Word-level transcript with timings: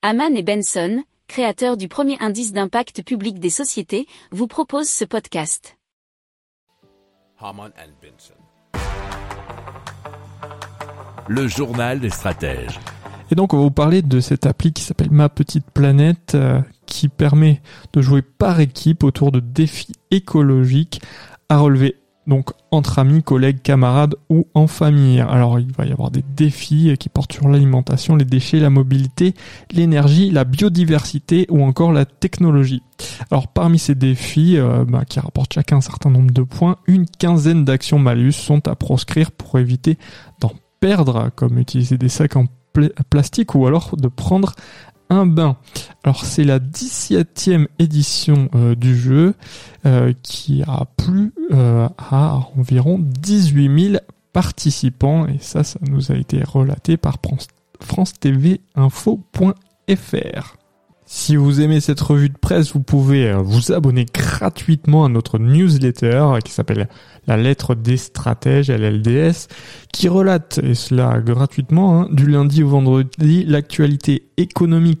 Haman 0.00 0.36
et 0.36 0.44
Benson, 0.44 1.02
créateurs 1.26 1.76
du 1.76 1.88
premier 1.88 2.16
indice 2.20 2.52
d'impact 2.52 3.02
public 3.02 3.40
des 3.40 3.50
sociétés, 3.50 4.06
vous 4.30 4.46
proposent 4.46 4.88
ce 4.88 5.04
podcast. 5.04 5.76
Haman 7.40 7.72
and 7.76 7.90
Benson. 8.00 8.34
Le 11.26 11.48
journal 11.48 11.98
des 11.98 12.10
stratèges. 12.10 12.78
Et 13.32 13.34
donc 13.34 13.52
on 13.52 13.56
va 13.56 13.64
vous 13.64 13.70
parler 13.72 14.02
de 14.02 14.20
cette 14.20 14.46
appli 14.46 14.72
qui 14.72 14.84
s'appelle 14.84 15.10
Ma 15.10 15.28
Petite 15.28 15.68
Planète, 15.68 16.36
euh, 16.36 16.60
qui 16.86 17.08
permet 17.08 17.60
de 17.92 18.00
jouer 18.00 18.22
par 18.22 18.60
équipe 18.60 19.02
autour 19.02 19.32
de 19.32 19.40
défis 19.40 19.94
écologiques 20.12 21.02
à 21.48 21.58
relever 21.58 21.96
donc 22.28 22.50
entre 22.70 22.98
amis, 22.98 23.22
collègues, 23.22 23.62
camarades 23.62 24.14
ou 24.28 24.46
en 24.54 24.66
famille. 24.66 25.20
Alors 25.20 25.58
il 25.58 25.72
va 25.72 25.86
y 25.86 25.92
avoir 25.92 26.10
des 26.10 26.22
défis 26.36 26.94
qui 27.00 27.08
portent 27.08 27.32
sur 27.32 27.48
l'alimentation, 27.48 28.14
les 28.14 28.26
déchets, 28.26 28.60
la 28.60 28.70
mobilité, 28.70 29.34
l'énergie, 29.72 30.30
la 30.30 30.44
biodiversité 30.44 31.46
ou 31.48 31.64
encore 31.64 31.92
la 31.92 32.04
technologie. 32.04 32.82
Alors 33.30 33.48
parmi 33.48 33.78
ces 33.78 33.94
défis, 33.94 34.58
euh, 34.58 34.84
bah, 34.86 35.04
qui 35.06 35.18
rapportent 35.18 35.54
chacun 35.54 35.78
un 35.78 35.80
certain 35.80 36.10
nombre 36.10 36.30
de 36.30 36.42
points, 36.42 36.76
une 36.86 37.06
quinzaine 37.06 37.64
d'actions 37.64 37.98
malus 37.98 38.32
sont 38.32 38.68
à 38.68 38.76
proscrire 38.76 39.32
pour 39.32 39.58
éviter 39.58 39.96
d'en 40.40 40.52
perdre, 40.80 41.30
comme 41.34 41.58
utiliser 41.58 41.96
des 41.96 42.10
sacs 42.10 42.36
en 42.36 42.44
plastique 43.10 43.54
ou 43.54 43.66
alors 43.66 43.96
de 43.96 44.06
prendre 44.08 44.54
un 45.10 45.26
bain. 45.26 45.56
Alors 46.04 46.24
c'est 46.24 46.44
la 46.44 46.58
17e 46.58 47.66
édition 47.78 48.48
euh, 48.54 48.74
du 48.74 48.96
jeu 48.96 49.34
euh, 49.84 50.12
qui 50.22 50.62
a 50.62 50.84
plu 50.96 51.32
euh, 51.52 51.88
à 51.98 52.48
environ 52.56 52.98
18 53.00 53.90
000 53.90 54.00
participants 54.32 55.26
et 55.26 55.38
ça 55.40 55.64
ça 55.64 55.78
nous 55.90 56.12
a 56.12 56.14
été 56.14 56.42
relaté 56.44 56.96
par 56.96 57.16
France 57.80 58.12
TV 58.20 58.60
Info.fr. 58.74 60.56
Si 61.10 61.36
vous 61.36 61.62
aimez 61.62 61.80
cette 61.80 62.00
revue 62.00 62.28
de 62.28 62.36
presse, 62.36 62.74
vous 62.74 62.82
pouvez 62.82 63.32
vous 63.32 63.72
abonner 63.72 64.04
gratuitement 64.04 65.06
à 65.06 65.08
notre 65.08 65.38
newsletter 65.38 66.34
qui 66.44 66.52
s'appelle 66.52 66.86
La 67.26 67.38
lettre 67.38 67.74
des 67.74 67.96
stratèges, 67.96 68.70
LLDS, 68.70 69.48
qui 69.90 70.08
relate, 70.08 70.60
et 70.62 70.74
cela 70.74 71.18
gratuitement, 71.20 72.02
hein, 72.02 72.08
du 72.12 72.26
lundi 72.26 72.62
au 72.62 72.68
vendredi, 72.68 73.44
l'actualité 73.46 74.28
économique, 74.36 75.00